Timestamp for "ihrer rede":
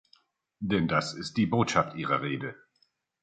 1.95-2.55